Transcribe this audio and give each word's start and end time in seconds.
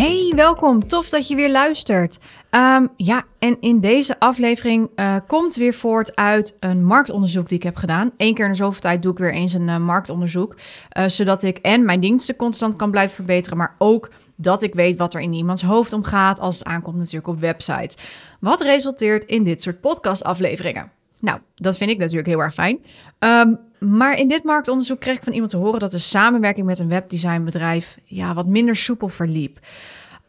Hey, 0.00 0.32
welkom. 0.36 0.86
Tof 0.88 1.08
dat 1.08 1.28
je 1.28 1.34
weer 1.34 1.50
luistert. 1.50 2.18
Ehm, 2.50 2.86
ja, 2.96 3.24
en 3.38 3.56
in 3.60 3.80
deze 3.80 4.18
aflevering 4.18 4.90
uh, 4.96 5.16
komt 5.26 5.56
weer 5.56 5.74
voort 5.74 6.16
uit 6.16 6.56
een 6.60 6.84
marktonderzoek 6.84 7.48
die 7.48 7.56
ik 7.56 7.62
heb 7.62 7.76
gedaan. 7.76 8.10
Eén 8.16 8.34
keer 8.34 8.44
in 8.44 8.50
de 8.50 8.56
zoveel 8.56 8.80
tijd 8.80 9.02
doe 9.02 9.12
ik 9.12 9.18
weer 9.18 9.32
eens 9.32 9.52
een 9.52 9.68
uh, 9.68 9.76
marktonderzoek. 9.76 10.56
Uh, 10.98 11.04
zodat 11.06 11.42
ik 11.42 11.58
en 11.58 11.84
mijn 11.84 12.00
diensten 12.00 12.36
constant 12.36 12.76
kan 12.76 12.90
blijven 12.90 13.14
verbeteren, 13.14 13.58
maar 13.58 13.74
ook 13.78 14.10
dat 14.36 14.62
ik 14.62 14.74
weet 14.74 14.98
wat 14.98 15.14
er 15.14 15.20
in 15.20 15.32
iemands 15.32 15.62
hoofd 15.62 15.92
omgaat 15.92 16.40
als 16.40 16.58
het 16.58 16.66
aankomt 16.66 16.96
natuurlijk 16.96 17.28
op 17.28 17.40
websites. 17.40 17.96
Wat 18.40 18.60
resulteert 18.60 19.26
in 19.26 19.44
dit 19.44 19.62
soort 19.62 19.80
podcastafleveringen. 19.80 20.92
Nou, 21.20 21.38
dat 21.54 21.76
vind 21.76 21.90
ik 21.90 21.98
natuurlijk 21.98 22.28
heel 22.28 22.42
erg 22.42 22.54
fijn. 22.54 22.78
Um, 23.18 23.58
maar 23.78 24.18
in 24.18 24.28
dit 24.28 24.44
marktonderzoek 24.44 25.00
kreeg 25.00 25.16
ik 25.16 25.22
van 25.22 25.32
iemand 25.32 25.50
te 25.50 25.56
horen 25.56 25.80
dat 25.80 25.90
de 25.90 25.98
samenwerking 25.98 26.66
met 26.66 26.78
een 26.78 26.88
webdesignbedrijf 26.88 27.98
ja, 28.04 28.34
wat 28.34 28.46
minder 28.46 28.76
soepel 28.76 29.08
verliep. 29.08 29.58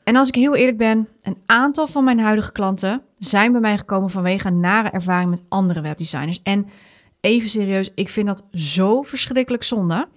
En 0.04 0.16
als 0.16 0.28
ik 0.28 0.36
heel 0.36 0.56
eerlijk 0.56 0.78
ben, 0.78 1.08
een 1.22 1.38
aantal 1.46 1.88
van 1.88 2.04
mijn 2.04 2.20
huidige 2.20 2.52
klanten 2.52 3.02
zijn 3.20 3.52
bij 3.52 3.62
mij 3.62 3.78
gekomen 3.78 4.10
vanwege 4.10 4.48
een 4.48 4.60
nare 4.60 4.90
ervaring 4.90 5.30
met 5.30 5.42
andere 5.50 5.82
webdesigners. 5.82 6.42
En 6.44 6.68
even 7.22 7.50
serieus, 7.50 7.92
ik 7.96 8.10
vind 8.10 8.28
dat 8.28 8.46
zo 8.54 9.02
verschrikkelijk 9.02 9.64
zonde. 9.64 10.08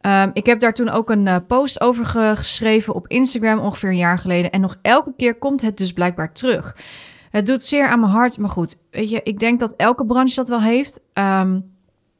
Um, 0.00 0.30
ik 0.32 0.46
heb 0.46 0.60
daar 0.60 0.74
toen 0.74 0.88
ook 0.88 1.10
een 1.10 1.26
uh, 1.26 1.36
post 1.46 1.80
over 1.80 2.06
geschreven 2.06 2.94
op 2.94 3.08
Instagram 3.08 3.58
ongeveer 3.58 3.90
een 3.90 3.96
jaar 3.96 4.18
geleden. 4.18 4.50
En 4.50 4.60
nog 4.60 4.76
elke 4.82 5.12
keer 5.16 5.34
komt 5.34 5.60
het 5.60 5.76
dus 5.76 5.92
blijkbaar 5.92 6.32
terug. 6.32 6.76
Het 7.36 7.46
doet 7.46 7.62
zeer 7.62 7.88
aan 7.88 8.00
mijn 8.00 8.12
hart, 8.12 8.38
maar 8.38 8.50
goed, 8.50 8.76
weet 8.90 9.10
je, 9.10 9.20
ik 9.22 9.38
denk 9.38 9.60
dat 9.60 9.74
elke 9.76 10.06
branche 10.06 10.34
dat 10.34 10.48
wel 10.48 10.62
heeft. 10.62 11.00
Um, 11.14 11.74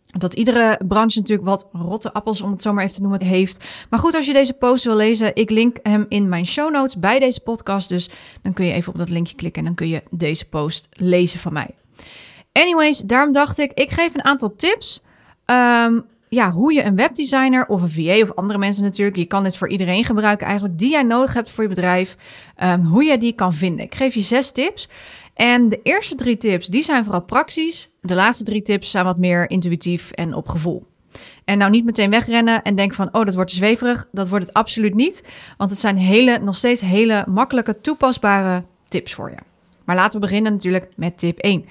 dat 0.06 0.34
iedere 0.34 0.80
branche 0.88 1.18
natuurlijk 1.18 1.48
wat 1.48 1.68
rotte 1.72 2.12
appels, 2.12 2.40
om 2.40 2.50
het 2.50 2.62
zo 2.62 2.72
maar 2.72 2.82
even 2.82 2.96
te 2.96 3.02
noemen, 3.02 3.22
heeft. 3.22 3.64
Maar 3.90 3.98
goed, 3.98 4.14
als 4.14 4.26
je 4.26 4.32
deze 4.32 4.52
post 4.52 4.84
wil 4.84 4.96
lezen, 4.96 5.34
ik 5.34 5.50
link 5.50 5.78
hem 5.82 6.06
in 6.08 6.28
mijn 6.28 6.46
show 6.46 6.72
notes 6.72 6.98
bij 6.98 7.18
deze 7.18 7.42
podcast. 7.42 7.88
Dus 7.88 8.10
dan 8.42 8.52
kun 8.52 8.64
je 8.64 8.72
even 8.72 8.92
op 8.92 8.98
dat 8.98 9.10
linkje 9.10 9.36
klikken 9.36 9.60
en 9.60 9.66
dan 9.66 9.76
kun 9.76 9.88
je 9.88 10.02
deze 10.10 10.48
post 10.48 10.88
lezen 10.92 11.38
van 11.38 11.52
mij. 11.52 11.74
Anyways, 12.52 12.98
daarom 12.98 13.32
dacht 13.32 13.58
ik, 13.58 13.72
ik 13.72 13.90
geef 13.90 14.14
een 14.14 14.24
aantal 14.24 14.54
tips. 14.56 15.02
Um, 15.46 16.04
ja, 16.36 16.50
hoe 16.50 16.72
je 16.72 16.84
een 16.84 16.96
webdesigner 16.96 17.66
of 17.66 17.82
een 17.82 17.90
VA 17.90 18.20
of 18.20 18.34
andere 18.34 18.58
mensen 18.58 18.84
natuurlijk, 18.84 19.16
je 19.16 19.24
kan 19.24 19.44
dit 19.44 19.56
voor 19.56 19.68
iedereen 19.68 20.04
gebruiken 20.04 20.46
eigenlijk, 20.46 20.78
die 20.78 20.90
jij 20.90 21.02
nodig 21.02 21.34
hebt 21.34 21.50
voor 21.50 21.62
je 21.62 21.68
bedrijf, 21.68 22.16
um, 22.62 22.80
hoe 22.80 23.04
je 23.04 23.18
die 23.18 23.32
kan 23.32 23.52
vinden. 23.52 23.84
Ik 23.84 23.94
geef 23.94 24.14
je 24.14 24.20
zes 24.20 24.52
tips. 24.52 24.88
En 25.34 25.68
de 25.68 25.80
eerste 25.82 26.14
drie 26.14 26.36
tips, 26.36 26.66
die 26.66 26.82
zijn 26.82 27.04
vooral 27.04 27.22
praktisch. 27.22 27.90
De 28.00 28.14
laatste 28.14 28.44
drie 28.44 28.62
tips 28.62 28.90
zijn 28.90 29.04
wat 29.04 29.18
meer 29.18 29.50
intuïtief 29.50 30.10
en 30.10 30.34
op 30.34 30.48
gevoel. 30.48 30.86
En 31.44 31.58
nou 31.58 31.70
niet 31.70 31.84
meteen 31.84 32.10
wegrennen 32.10 32.62
en 32.62 32.74
denken 32.74 32.96
van, 32.96 33.08
oh, 33.12 33.24
dat 33.24 33.34
wordt 33.34 33.50
zweverig. 33.50 34.08
Dat 34.12 34.28
wordt 34.28 34.46
het 34.46 34.54
absoluut 34.54 34.94
niet. 34.94 35.24
Want 35.56 35.70
het 35.70 35.80
zijn 35.80 35.96
hele, 35.96 36.38
nog 36.38 36.56
steeds 36.56 36.80
hele 36.80 37.24
makkelijke, 37.28 37.80
toepasbare 37.80 38.62
tips 38.88 39.14
voor 39.14 39.30
je. 39.30 39.36
Maar 39.84 39.96
laten 39.96 40.20
we 40.20 40.26
beginnen 40.26 40.52
natuurlijk 40.52 40.88
met 40.96 41.18
tip 41.18 41.38
1. 41.38 41.64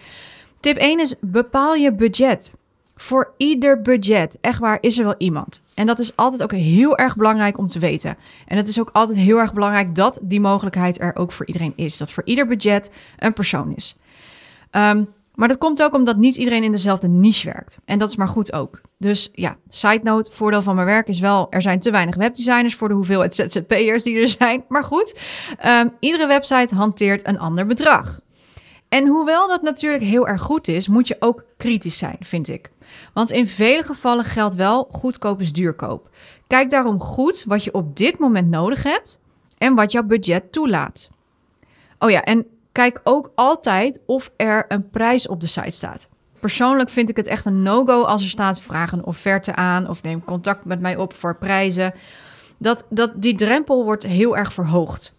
Tip 0.59 0.77
1 0.77 0.99
is 0.99 1.15
bepaal 1.19 1.75
je 1.75 1.93
budget. 1.93 2.53
Voor 2.95 3.33
ieder 3.37 3.81
budget, 3.81 4.37
echt 4.41 4.59
waar, 4.59 4.77
is 4.81 4.97
er 4.97 5.05
wel 5.05 5.15
iemand. 5.17 5.61
En 5.73 5.85
dat 5.85 5.99
is 5.99 6.15
altijd 6.15 6.43
ook 6.43 6.51
heel 6.51 6.97
erg 6.97 7.15
belangrijk 7.15 7.57
om 7.57 7.67
te 7.67 7.79
weten. 7.79 8.17
En 8.47 8.57
het 8.57 8.67
is 8.67 8.79
ook 8.79 8.89
altijd 8.93 9.17
heel 9.17 9.37
erg 9.37 9.53
belangrijk 9.53 9.95
dat 9.95 10.19
die 10.21 10.39
mogelijkheid 10.39 10.99
er 11.01 11.15
ook 11.15 11.31
voor 11.31 11.45
iedereen 11.45 11.73
is. 11.75 11.97
Dat 11.97 12.11
voor 12.11 12.23
ieder 12.25 12.47
budget 12.47 12.91
een 13.17 13.33
persoon 13.33 13.75
is. 13.75 13.95
Um, 14.71 15.07
maar 15.35 15.47
dat 15.47 15.57
komt 15.57 15.83
ook 15.83 15.93
omdat 15.93 16.17
niet 16.17 16.35
iedereen 16.35 16.63
in 16.63 16.71
dezelfde 16.71 17.07
niche 17.07 17.45
werkt. 17.45 17.77
En 17.85 17.99
dat 17.99 18.09
is 18.09 18.15
maar 18.15 18.27
goed 18.27 18.53
ook. 18.53 18.81
Dus 18.97 19.29
ja, 19.33 19.57
side 19.67 19.99
note, 20.03 20.31
voordeel 20.31 20.61
van 20.61 20.75
mijn 20.75 20.87
werk 20.87 21.07
is 21.07 21.19
wel... 21.19 21.47
er 21.49 21.61
zijn 21.61 21.79
te 21.79 21.91
weinig 21.91 22.15
webdesigners 22.15 22.75
voor 22.75 22.87
de 22.87 22.93
hoeveelheid 22.93 23.35
ZZP'ers 23.39 24.03
die 24.03 24.21
er 24.21 24.27
zijn. 24.27 24.63
Maar 24.67 24.83
goed, 24.83 25.19
um, 25.65 25.91
iedere 25.99 26.27
website 26.27 26.75
hanteert 26.75 27.27
een 27.27 27.39
ander 27.39 27.65
bedrag. 27.65 28.19
En 28.95 29.07
hoewel 29.07 29.47
dat 29.47 29.61
natuurlijk 29.61 30.03
heel 30.03 30.27
erg 30.27 30.41
goed 30.41 30.67
is, 30.67 30.87
moet 30.87 31.07
je 31.07 31.15
ook 31.19 31.43
kritisch 31.57 31.97
zijn, 31.97 32.17
vind 32.19 32.49
ik. 32.49 32.71
Want 33.13 33.31
in 33.31 33.47
vele 33.47 33.83
gevallen 33.83 34.23
geldt 34.23 34.55
wel 34.55 34.87
goedkoop 34.91 35.41
is 35.41 35.53
duurkoop. 35.53 36.09
Kijk 36.47 36.69
daarom 36.69 36.99
goed 36.99 37.43
wat 37.47 37.63
je 37.63 37.73
op 37.73 37.97
dit 37.97 38.19
moment 38.19 38.49
nodig 38.49 38.83
hebt 38.83 39.19
en 39.57 39.75
wat 39.75 39.91
jouw 39.91 40.03
budget 40.03 40.51
toelaat. 40.51 41.09
Oh 41.99 42.09
ja, 42.09 42.21
en 42.23 42.45
kijk 42.71 43.01
ook 43.03 43.31
altijd 43.35 44.01
of 44.05 44.31
er 44.35 44.65
een 44.67 44.89
prijs 44.89 45.27
op 45.27 45.41
de 45.41 45.47
site 45.47 45.69
staat. 45.69 46.07
Persoonlijk 46.39 46.89
vind 46.89 47.09
ik 47.09 47.15
het 47.15 47.27
echt 47.27 47.45
een 47.45 47.61
no-go 47.61 48.03
als 48.03 48.21
er 48.21 48.29
staat 48.29 48.59
vraag 48.59 48.91
een 48.91 49.05
offerte 49.05 49.55
aan 49.55 49.89
of 49.89 50.03
neem 50.03 50.23
contact 50.23 50.65
met 50.65 50.79
mij 50.79 50.95
op 50.95 51.13
voor 51.13 51.35
prijzen. 51.35 51.93
Dat, 52.57 52.85
dat, 52.89 53.11
die 53.15 53.35
drempel 53.35 53.83
wordt 53.83 54.03
heel 54.03 54.37
erg 54.37 54.53
verhoogd. 54.53 55.15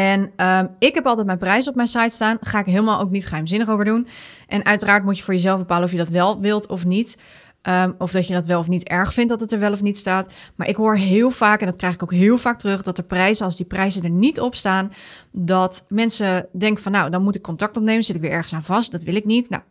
En 0.00 0.32
um, 0.36 0.68
ik 0.78 0.94
heb 0.94 1.06
altijd 1.06 1.26
mijn 1.26 1.38
prijs 1.38 1.68
op 1.68 1.74
mijn 1.74 1.86
site 1.86 2.08
staan. 2.08 2.38
Ga 2.40 2.58
ik 2.58 2.66
helemaal 2.66 3.00
ook 3.00 3.10
niet 3.10 3.26
geheimzinnig 3.26 3.68
over 3.68 3.84
doen. 3.84 4.06
En 4.46 4.64
uiteraard 4.64 5.04
moet 5.04 5.16
je 5.16 5.22
voor 5.22 5.34
jezelf 5.34 5.58
bepalen 5.58 5.84
of 5.84 5.90
je 5.90 5.96
dat 5.96 6.08
wel 6.08 6.40
wilt 6.40 6.66
of 6.66 6.84
niet. 6.84 7.18
Um, 7.62 7.94
of 7.98 8.10
dat 8.10 8.26
je 8.26 8.34
dat 8.34 8.44
wel 8.44 8.58
of 8.58 8.68
niet 8.68 8.88
erg 8.88 9.12
vindt 9.12 9.30
dat 9.30 9.40
het 9.40 9.52
er 9.52 9.58
wel 9.58 9.72
of 9.72 9.82
niet 9.82 9.98
staat. 9.98 10.32
Maar 10.54 10.68
ik 10.68 10.76
hoor 10.76 10.96
heel 10.96 11.30
vaak, 11.30 11.60
en 11.60 11.66
dat 11.66 11.76
krijg 11.76 11.94
ik 11.94 12.02
ook 12.02 12.12
heel 12.12 12.38
vaak 12.38 12.58
terug, 12.58 12.82
dat 12.82 12.96
de 12.96 13.02
prijzen, 13.02 13.44
als 13.44 13.56
die 13.56 13.66
prijzen 13.66 14.02
er 14.02 14.10
niet 14.10 14.40
op 14.40 14.54
staan, 14.54 14.92
dat 15.30 15.84
mensen 15.88 16.48
denken 16.52 16.82
van 16.82 16.92
nou, 16.92 17.10
dan 17.10 17.22
moet 17.22 17.34
ik 17.34 17.42
contact 17.42 17.76
opnemen, 17.76 18.02
zit 18.02 18.16
ik 18.16 18.20
weer 18.20 18.30
ergens 18.30 18.54
aan 18.54 18.62
vast. 18.62 18.92
Dat 18.92 19.02
wil 19.02 19.14
ik 19.14 19.24
niet. 19.24 19.50
Nou, 19.50 19.62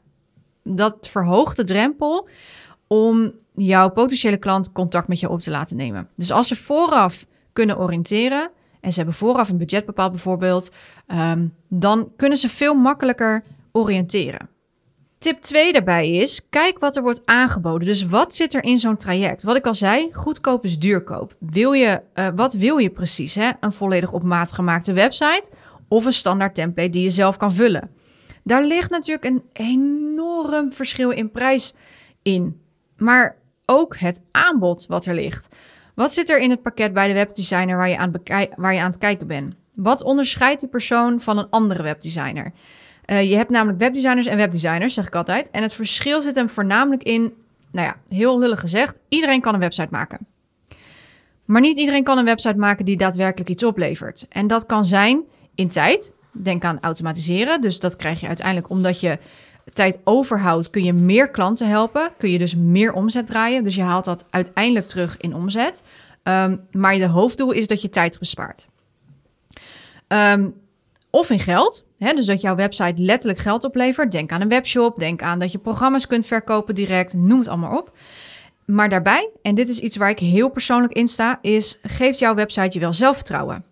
dat 0.64 1.08
verhoogt 1.08 1.56
de 1.56 1.64
drempel 1.64 2.28
om 2.88 3.32
jouw 3.56 3.90
potentiële 3.90 4.38
klant 4.38 4.72
contact 4.72 5.08
met 5.08 5.20
je 5.20 5.30
op 5.30 5.40
te 5.40 5.52
laten 5.52 5.78
nemen. 5.78 6.08
Dus 6.16 6.32
als 6.32 6.48
ze 6.48 6.56
vooraf 6.56 7.26
kunnen 7.54 7.80
oriënteren, 7.80 8.52
en 8.82 8.92
ze 8.92 8.98
hebben 8.98 9.16
vooraf 9.16 9.50
een 9.50 9.58
budget 9.58 9.86
bepaald 9.86 10.12
bijvoorbeeld, 10.12 10.72
um, 11.08 11.54
dan 11.68 12.12
kunnen 12.16 12.38
ze 12.38 12.50
veel 12.50 12.74
makkelijker 12.74 13.44
oriënteren. 13.72 14.50
Tip 15.18 15.42
2 15.42 15.74
daarbij 15.74 16.12
is, 16.12 16.50
kijk 16.50 16.80
wat 16.80 16.96
er 16.96 17.02
wordt 17.02 17.22
aangeboden. 17.26 17.88
Dus 17.88 18.06
wat 18.06 18.36
zit 18.36 18.54
er 18.54 18.64
in 18.64 18.78
zo'n 18.78 18.98
traject? 18.98 19.44
Wat 19.44 19.56
ik 19.56 19.66
al 19.66 19.74
zei, 19.74 20.10
goedkoop 20.14 20.66
is 20.66 20.80
duurkoop. 20.80 21.36
Wil 21.40 21.72
je, 21.72 22.02
uh, 22.16 22.28
wat 22.36 22.54
wil 22.54 22.78
je 22.78 22.90
precies? 22.90 23.36
Hè? 23.36 23.50
Een 23.60 23.72
volledig 23.72 24.12
op 24.12 24.24
maat 24.24 24.52
gemaakte 24.52 24.94
website 24.94 25.52
of 25.88 26.06
een 26.06 26.14
standaard 26.14 26.56
template 26.56 26.90
die 26.90 27.04
je 27.04 27.10
zelf 27.10 27.38
kan 27.38 27.54
vullen? 27.54 27.92
Daar 28.44 28.64
ligt 28.64 28.90
natuurlijk 28.90 29.26
een 29.26 29.44
enorm 29.54 30.74
verschil 30.74 31.10
in 31.10 31.32
prijs 31.32 31.76
in. 32.22 32.62
Maar 32.98 33.36
ook 33.66 33.98
het 33.98 34.22
aanbod 34.32 34.86
wat 34.88 35.06
er 35.06 35.14
ligt. 35.14 35.56
Wat 36.00 36.14
zit 36.14 36.30
er 36.30 36.40
in 36.40 36.50
het 36.50 36.62
pakket 36.62 36.94
bij 36.94 37.08
de 37.08 37.14
webdesigner 37.14 37.78
waar 37.78 37.90
je 37.90 37.98
aan, 37.98 38.12
waar 38.56 38.74
je 38.74 38.80
aan 38.80 38.90
het 38.90 39.00
kijken 39.00 39.28
bent? 39.28 39.56
Wat 39.76 40.04
onderscheidt 40.04 40.60
die 40.60 40.70
persoon 40.70 41.20
van 41.20 41.38
een 41.38 41.50
andere 41.50 41.84
webdesigner? 41.84 42.52
Uh, 43.06 43.30
je 43.30 43.36
hebt 43.36 43.50
namelijk 43.50 43.80
webdesigners 43.80 44.28
en 44.28 44.38
webdesigners, 44.38 44.94
zeg 44.94 45.08
ik 45.08 45.16
altijd. 45.16 45.50
En 45.52 45.62
het 45.62 45.74
verschil 45.74 46.22
zit 46.22 46.36
hem 46.36 46.50
voornamelijk 46.50 47.04
in, 47.04 47.34
nou 47.72 47.88
ja, 47.88 47.96
heel 48.16 48.40
lullig 48.40 48.60
gezegd, 48.60 48.96
iedereen 49.10 49.42
kan 49.42 49.54
een 49.54 49.60
website 49.60 49.88
maken. 49.92 50.28
Maar 51.46 51.62
niet 51.62 51.78
iedereen 51.78 52.04
kan 52.04 52.18
een 52.18 52.26
website 52.26 52.58
maken 52.58 52.86
die 52.86 52.98
daadwerkelijk 52.98 53.50
iets 53.50 53.64
oplevert. 53.64 54.26
En 54.30 54.48
dat 54.48 54.66
kan 54.66 54.86
zijn 54.86 55.24
in 55.56 55.70
tijd. 55.70 56.14
Denk 56.32 56.64
aan 56.64 56.78
automatiseren. 56.82 57.62
Dus 57.62 57.80
dat 57.80 57.96
krijg 57.96 58.20
je 58.20 58.28
uiteindelijk 58.28 58.70
omdat 58.70 59.00
je 59.00 59.18
tijd 59.74 60.00
overhoudt, 60.04 60.70
kun 60.70 60.84
je 60.84 60.94
meer 60.94 61.30
klanten 61.30 61.68
helpen. 61.68 62.10
Kun 62.18 62.30
je 62.30 62.38
dus 62.38 62.56
meer 62.56 62.94
omzet 62.94 63.28
draaien. 63.28 63.64
Dus 63.64 63.76
je 63.76 63.82
haalt 63.82 64.06
dat 64.06 64.26
uiteindelijk 64.30 64.88
terug 64.88 65.18
in 65.18 65.36
omzet. 65.36 65.84
Um, 66.24 66.62
maar 66.72 66.96
de 66.96 67.08
hoofddoel 67.08 67.52
is 67.52 67.68
dat 67.68 67.82
je 67.82 67.90
tijd 67.90 68.20
bespaart. 68.20 68.68
Um, 70.08 70.54
of 71.10 71.30
in 71.30 71.40
geld. 71.40 71.86
Hè, 71.98 72.14
dus 72.14 72.26
dat 72.26 72.42
jouw 72.42 72.56
website 72.56 73.02
letterlijk 73.02 73.40
geld 73.40 73.64
oplevert. 73.64 74.12
Denk 74.12 74.32
aan 74.32 74.42
een 74.42 74.50
webshop. 74.50 75.00
Denk 75.00 75.22
aan 75.22 75.40
dat 75.40 75.52
je 75.52 75.58
programma's 75.58 76.08
kunt 76.08 76.26
verkopen 76.26 76.76
direct. 76.76 77.14
Noem 77.14 77.40
het 77.40 77.48
allemaal 77.48 77.78
op. 77.78 77.98
Maar 78.66 78.90
daarbij, 78.90 79.30
en 79.42 79.56
dit 79.56 79.70
is 79.70 79.80
iets 79.80 79.98
waar 79.98 80.10
ik 80.10 80.20
heel 80.20 80.50
persoonlijk 80.50 80.94
in 80.94 81.08
sta, 81.08 81.40
is 81.42 81.80
geeft 81.82 82.20
jouw 82.20 82.36
website 82.36 82.70
je 82.70 82.80
wel 82.80 82.94
zelfvertrouwen. 82.94 83.64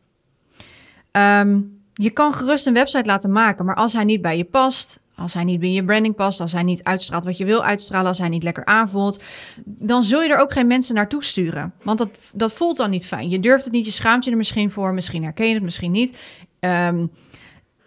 Um, 1.12 1.81
je 1.94 2.10
kan 2.10 2.34
gerust 2.34 2.68
een 2.68 2.74
website 2.74 3.06
laten 3.06 3.31
maken, 3.31 3.66
maar 3.66 3.75
als 3.75 3.94
hij 3.94 4.04
niet 4.04 4.22
bij 4.22 4.38
je 4.38 4.44
past, 4.44 5.00
als 5.17 5.33
hij 5.33 5.43
niet 5.43 5.59
bij 5.59 5.71
je 5.71 5.85
branding 5.85 6.15
past, 6.15 6.39
als 6.39 6.51
hij 6.51 6.63
niet 6.63 6.83
uitstraalt 6.83 7.25
wat 7.25 7.37
je 7.37 7.45
wil 7.45 7.63
uitstralen, 7.63 8.07
als 8.07 8.17
hij 8.17 8.29
niet 8.29 8.43
lekker 8.43 8.65
aanvoelt, 8.65 9.23
dan 9.65 10.03
zul 10.03 10.21
je 10.21 10.29
er 10.29 10.39
ook 10.39 10.51
geen 10.51 10.67
mensen 10.67 10.95
naartoe 10.95 11.23
sturen. 11.23 11.73
Want 11.83 11.97
dat, 11.97 12.09
dat 12.33 12.53
voelt 12.53 12.77
dan 12.77 12.89
niet 12.89 13.05
fijn. 13.05 13.29
Je 13.29 13.39
durft 13.39 13.63
het 13.63 13.73
niet, 13.73 13.85
je 13.85 13.91
schaamt 13.91 14.25
je 14.25 14.31
er 14.31 14.37
misschien 14.37 14.71
voor, 14.71 14.93
misschien 14.93 15.23
herken 15.23 15.47
je 15.47 15.53
het, 15.53 15.63
misschien 15.63 15.91
niet. 15.91 16.17
Um, 16.59 17.11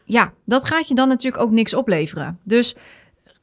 ja, 0.04 0.32
dat 0.44 0.64
gaat 0.64 0.88
je 0.88 0.94
dan 0.94 1.08
natuurlijk 1.08 1.42
ook 1.42 1.50
niks 1.50 1.74
opleveren. 1.74 2.38
Dus 2.42 2.76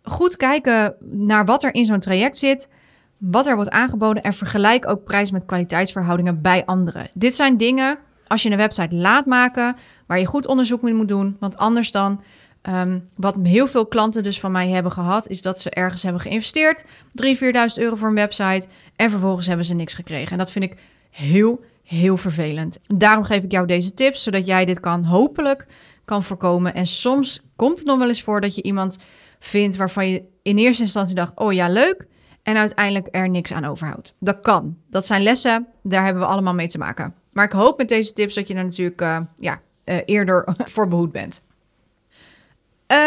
goed 0.04 0.38
kijken 0.38 0.96
naar 1.12 1.46
wat 1.46 1.64
er 1.64 1.74
in 1.74 1.86
zo'n 1.86 2.00
traject 2.00 2.38
zit, 2.38 2.70
wat 3.18 3.48
er 3.48 3.56
wordt 3.56 3.70
aangeboden 3.70 4.24
en 4.24 4.34
vergelijk 4.34 4.88
ook 4.88 5.04
prijs 5.04 5.32
met 5.32 5.46
kwaliteitsverhoudingen 5.46 6.42
bij 6.42 6.66
anderen. 6.66 7.10
Dit 7.14 7.36
zijn 7.36 7.58
dingen, 7.58 7.98
als 8.28 8.44
je 8.44 8.50
een 8.50 8.58
website 8.58 8.96
laat 8.96 9.26
maken, 9.26 9.76
waar 10.08 10.20
je 10.20 10.26
goed 10.26 10.48
onderzoek 10.48 10.82
mee 10.82 10.94
moet 10.94 11.08
doen, 11.08 11.38
want 11.40 11.58
anders 11.58 11.92
dan 11.92 12.22
Ehm, 12.68 13.00
wat 13.16 13.36
heel 13.44 13.68
veel 13.68 13.86
klanten 13.86 14.24
dus 14.24 14.40
van 14.40 14.52
mij 14.52 14.70
hebben 14.70 14.92
gehad, 14.92 15.28
is 15.28 15.42
dat 15.42 15.60
ze 15.60 15.70
ergens 15.70 16.04
hebben 16.04 16.22
geïnvesteerd, 16.22 16.86
3.000, 17.12 17.38
4.000 17.38 17.80
euro 17.80 17.96
voor 17.96 18.08
een 18.08 18.16
website, 18.16 18.68
en 18.96 19.10
vervolgens 19.10 19.48
hebben 19.48 19.66
ze 19.66 19.76
niks 19.76 19.94
gekregen. 19.94 20.32
En 20.32 20.38
dat 20.38 20.52
vind 20.52 20.66
ik 20.66 20.78
heel, 21.10 21.64
heel 21.84 22.18
vervelend. 22.18 22.80
Daarom 22.84 23.24
geef 23.24 23.44
ik 23.44 23.52
jou 23.52 23.68
deze 23.68 23.94
tips, 23.94 24.24
zodat 24.24 24.46
jij 24.46 24.66
dit 24.66 24.80
kan 24.80 25.04
hopelijk 25.04 25.68
kan 26.06 26.24
voorkomen. 26.24 26.74
En 26.74 26.86
soms 26.86 27.42
komt 27.56 27.78
het 27.78 27.88
nog 27.88 27.98
wel 27.98 28.08
eens 28.08 28.24
voor 28.24 28.42
dat 28.42 28.56
je 28.56 28.64
iemand 28.64 29.00
vindt 29.40 29.76
waarvan 29.76 30.10
je 30.10 30.24
in 30.42 30.58
eerste 30.58 30.84
instantie 30.84 31.16
dacht, 31.16 31.32
oh 31.36 31.54
ja, 31.54 31.70
leuk, 31.70 32.08
en 32.44 32.58
uiteindelijk 32.58 33.08
er 33.12 33.30
niks 33.30 33.54
aan 33.54 33.66
overhoudt. 33.66 34.16
Dat 34.20 34.40
kan. 34.40 34.78
Dat 34.90 35.06
zijn 35.06 35.24
lessen, 35.24 35.68
daar 35.84 36.04
hebben 36.04 36.24
we 36.24 36.30
allemaal 36.30 36.54
mee 36.54 36.68
te 36.68 36.78
maken. 36.78 37.14
Maar 37.32 37.46
ik 37.46 37.52
hoop 37.52 37.78
met 37.78 37.90
deze 37.90 38.14
tips 38.14 38.36
dat 38.36 38.48
je 38.48 38.54
er 38.54 38.64
natuurlijk 38.64 39.02
uh, 39.02 39.20
ja, 39.40 39.62
uh, 39.86 39.96
eerder 40.06 40.48
voor 40.74 40.88
behoed 40.88 41.12
bent. 41.12 41.46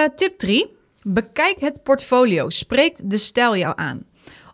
Uh, 0.01 0.07
tip 0.15 0.39
3. 0.39 0.77
Bekijk 1.03 1.61
het 1.61 1.83
portfolio. 1.83 2.49
Spreekt 2.49 3.11
de 3.11 3.17
stijl 3.17 3.57
jou 3.57 3.73
aan? 3.77 4.05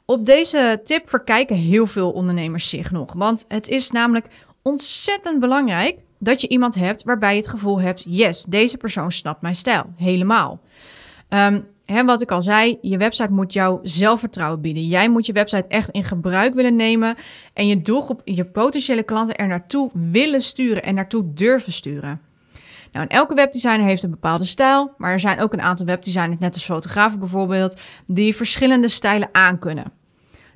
Op 0.05 0.27
deze 0.27 0.81
tip 0.85 1.09
verkijken 1.09 1.57
heel 1.57 1.87
veel 1.87 2.11
ondernemers 2.11 2.69
zich 2.69 2.91
nog. 2.91 3.13
Want 3.13 3.45
het 3.49 3.69
is 3.69 3.91
namelijk 3.91 4.27
ontzettend 4.63 5.41
belangrijk 5.41 6.01
dat 6.19 6.41
je 6.41 6.49
iemand 6.49 6.75
hebt 6.75 7.03
waarbij 7.03 7.35
je 7.35 7.41
het 7.41 7.49
gevoel 7.49 7.81
hebt: 7.81 8.05
yes, 8.09 8.45
deze 8.45 8.77
persoon 8.77 9.13
snapt 9.13 9.43
mijn 9.43 9.55
stijl. 9.55 9.85
Helemaal. 9.97 10.61
Um, 11.29 11.67
wat 12.07 12.23
ik 12.23 12.31
al 12.31 12.43
zei, 12.43 12.79
je 12.81 12.97
website 12.97 13.33
moet 13.33 13.53
jou 13.53 13.79
zelfvertrouwen 13.83 14.61
bieden. 14.61 14.87
Jij 14.87 15.09
moet 15.09 15.27
je 15.27 15.33
website 15.33 15.69
echt 15.69 15.91
in 15.91 16.05
gebruik 16.05 16.55
willen 16.55 16.77
nemen 16.77 17.17
en 17.53 17.67
je 17.67 17.83
doelgroep, 17.83 18.21
je 18.25 18.45
potentiële 18.45 19.03
klanten 19.03 19.37
er 19.37 19.47
naartoe 19.47 19.91
willen 19.93 20.41
sturen 20.41 20.83
en 20.83 20.95
naartoe 20.95 21.33
durven 21.33 21.73
sturen. 21.73 22.26
Nou, 22.97 23.09
elke 23.09 23.35
webdesigner 23.35 23.87
heeft 23.87 24.03
een 24.03 24.11
bepaalde 24.11 24.45
stijl, 24.45 24.95
maar 24.97 25.13
er 25.13 25.21
zijn 25.21 25.41
ook 25.41 25.53
een 25.53 25.63
aantal 25.63 25.87
webdesigners, 25.87 26.41
net 26.41 26.55
als 26.55 26.65
fotografen 26.65 27.19
bijvoorbeeld, 27.19 27.81
die 28.07 28.37
verschillende 28.37 28.89
stijlen 28.89 29.29
aankunnen. 29.33 29.93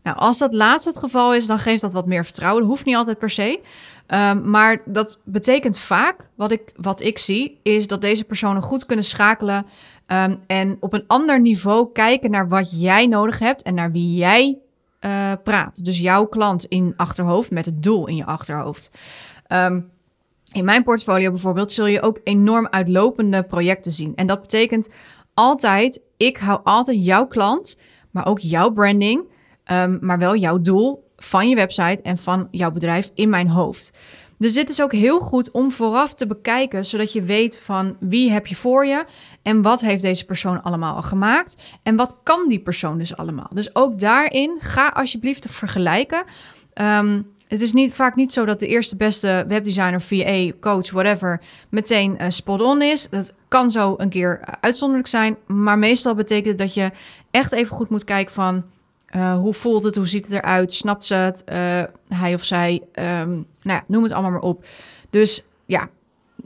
Nou, 0.03 0.17
als 0.17 0.39
dat 0.39 0.53
laatste 0.53 0.89
het 0.89 0.99
geval 0.99 1.35
is, 1.35 1.47
dan 1.47 1.59
geeft 1.59 1.81
dat 1.81 1.93
wat 1.93 2.07
meer 2.07 2.25
vertrouwen. 2.25 2.61
Dat 2.61 2.71
hoeft 2.71 2.85
niet 2.85 2.97
altijd 2.97 3.19
per 3.19 3.31
se. 3.31 3.61
Um, 4.07 4.51
maar 4.51 4.83
dat 4.85 5.19
betekent 5.25 5.79
vaak, 5.79 6.31
wat 6.35 6.51
ik, 6.51 6.73
wat 6.77 7.01
ik 7.01 7.19
zie, 7.19 7.61
is 7.63 7.87
dat 7.87 8.01
deze 8.01 8.25
personen 8.25 8.63
goed 8.63 8.87
kunnen 8.87 9.05
schakelen 9.05 9.67
um, 10.07 10.41
en 10.47 10.77
op 10.81 10.93
een 10.93 11.05
ander 11.07 11.41
niveau 11.41 11.93
kijken 11.93 12.31
naar 12.31 12.49
wat 12.49 12.81
jij 12.81 13.07
nodig 13.07 13.39
hebt 13.39 13.63
en 13.63 13.75
naar 13.75 13.93
wie 13.93 14.15
jij 14.15 14.59
uh, 15.01 15.33
praat. 15.45 15.85
Dus 15.85 16.01
jouw 16.01 16.27
klant 16.27 16.65
in 16.65 16.95
achterhoofd 16.97 17.51
met 17.51 17.67
het 17.67 17.83
doel 17.83 18.07
in 18.07 18.17
je 18.17 18.25
achterhoofd. 18.27 18.91
Um, 19.49 19.91
in 20.52 20.64
mijn 20.64 20.82
portfolio 20.82 21.31
bijvoorbeeld 21.31 21.73
zul 21.73 21.87
je 21.87 22.02
ook 22.02 22.20
enorm 22.25 22.67
uitlopende 22.70 23.43
projecten 23.43 23.93
zien. 23.93 24.12
En 24.14 24.26
dat 24.26 24.41
betekent 24.41 24.91
altijd, 25.35 26.02
ik 26.17 26.37
hou 26.37 26.61
altijd 26.64 27.05
jouw 27.05 27.26
klant, 27.26 27.79
maar 28.11 28.26
ook 28.26 28.38
jouw 28.38 28.70
branding, 28.70 29.29
um, 29.73 29.99
maar 30.00 30.19
wel 30.19 30.37
jouw 30.37 30.61
doel 30.61 31.08
van 31.17 31.49
je 31.49 31.55
website 31.55 31.99
en 32.02 32.17
van 32.17 32.49
jouw 32.50 32.70
bedrijf 32.70 33.11
in 33.14 33.29
mijn 33.29 33.49
hoofd. 33.49 33.93
Dus 34.38 34.52
dit 34.52 34.70
is 34.70 34.82
ook 34.82 34.93
heel 34.93 35.20
goed 35.20 35.50
om 35.50 35.70
vooraf 35.70 36.14
te 36.14 36.26
bekijken, 36.26 36.85
zodat 36.85 37.12
je 37.12 37.23
weet 37.23 37.58
van 37.58 37.96
wie 38.00 38.31
heb 38.31 38.46
je 38.46 38.56
voor 38.56 38.87
je 38.87 39.05
en 39.43 39.62
wat 39.62 39.81
heeft 39.81 40.03
deze 40.03 40.25
persoon 40.25 40.62
allemaal 40.62 40.94
al 40.94 41.03
gemaakt 41.03 41.58
en 41.82 41.96
wat 41.96 42.17
kan 42.23 42.49
die 42.49 42.61
persoon 42.61 42.99
dus 42.99 43.17
allemaal. 43.17 43.50
Dus 43.53 43.75
ook 43.75 43.99
daarin 43.99 44.56
ga 44.58 44.88
alsjeblieft 44.88 45.46
vergelijken. 45.50 46.25
Um, 46.75 47.32
het 47.50 47.61
is 47.61 47.73
niet, 47.73 47.94
vaak 47.94 48.14
niet 48.14 48.32
zo 48.32 48.44
dat 48.44 48.61
de 48.61 48.67
eerste 48.67 48.97
beste 48.97 49.44
webdesigner, 49.49 50.00
VA, 50.00 50.52
coach, 50.61 50.91
whatever, 50.91 51.41
meteen 51.69 52.17
uh, 52.20 52.29
spot 52.29 52.61
on 52.61 52.82
is. 52.82 53.08
Dat 53.08 53.32
kan 53.49 53.70
zo 53.70 53.94
een 53.97 54.08
keer 54.08 54.38
uh, 54.41 54.55
uitzonderlijk 54.61 55.08
zijn. 55.08 55.37
Maar 55.47 55.79
meestal 55.79 56.14
betekent 56.14 56.47
het 56.47 56.58
dat 56.58 56.75
je 56.75 56.91
echt 57.31 57.52
even 57.52 57.76
goed 57.76 57.88
moet 57.88 58.05
kijken 58.05 58.35
van... 58.35 58.64
Uh, 59.17 59.38
hoe 59.38 59.55
voelt 59.55 59.82
het? 59.82 59.97
Hoe 59.97 60.08
ziet 60.08 60.25
het 60.25 60.35
eruit? 60.35 60.73
Snapt 60.73 61.05
ze 61.05 61.14
het? 61.14 61.43
hij 62.08 62.35
of 62.35 62.44
zij? 62.44 62.82
Um, 62.94 63.47
nou 63.62 63.79
ja, 63.79 63.85
noem 63.87 64.03
het 64.03 64.12
allemaal 64.12 64.31
maar 64.31 64.41
op. 64.41 64.64
Dus 65.11 65.44
ja, 65.67 65.88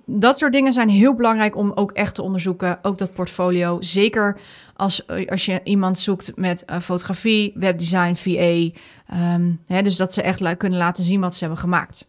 dat 0.06 0.38
soort 0.38 0.52
dingen 0.52 0.72
zijn 0.72 0.88
heel 0.88 1.14
belangrijk 1.14 1.56
om 1.56 1.72
ook 1.74 1.92
echt 1.92 2.14
te 2.14 2.22
onderzoeken. 2.22 2.78
Ook 2.82 2.98
dat 2.98 3.12
portfolio. 3.12 3.76
Zeker 3.80 4.38
als, 4.76 5.06
als 5.28 5.44
je 5.44 5.60
iemand 5.64 5.98
zoekt 5.98 6.32
met 6.36 6.64
uh, 6.70 6.80
fotografie, 6.80 7.52
webdesign, 7.54 8.14
VA. 8.14 8.78
Ehm, 9.06 9.52
hè, 9.66 9.82
dus 9.82 9.96
dat 9.96 10.12
ze 10.12 10.22
echt 10.22 10.56
kunnen 10.56 10.78
laten 10.78 11.04
zien 11.04 11.20
wat 11.20 11.34
ze 11.34 11.40
hebben 11.40 11.58
gemaakt. 11.58 12.08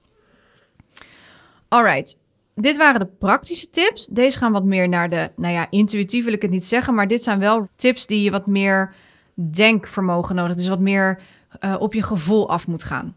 Alright. 1.67 2.19
Dit 2.55 2.77
waren 2.77 2.99
de 2.99 3.09
praktische 3.19 3.69
tips. 3.69 4.07
Deze 4.07 4.37
gaan 4.37 4.51
wat 4.51 4.63
meer 4.63 4.89
naar 4.89 5.09
de, 5.09 5.31
nou 5.35 5.53
ja, 5.53 5.67
intuïtief 5.69 6.23
wil 6.23 6.33
ik 6.33 6.41
het 6.41 6.51
niet 6.51 6.65
zeggen, 6.65 6.93
maar 6.93 7.07
dit 7.07 7.23
zijn 7.23 7.39
wel 7.39 7.67
tips 7.75 8.07
die 8.07 8.23
je 8.23 8.31
wat 8.31 8.47
meer 8.47 8.93
denkvermogen 9.33 10.35
nodig, 10.35 10.55
dus 10.55 10.67
wat 10.67 10.79
meer 10.79 11.19
uh, 11.59 11.75
op 11.79 11.93
je 11.93 12.03
gevoel 12.03 12.49
af 12.49 12.67
moet 12.67 12.83
gaan. 12.83 13.15